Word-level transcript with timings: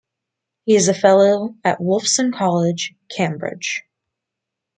He 0.65 0.75
is 0.75 0.87
a 0.87 0.95
fellow 0.95 1.57
at 1.63 1.77
Wolfson 1.77 2.33
College, 2.33 2.95
Cambridge. 3.07 3.83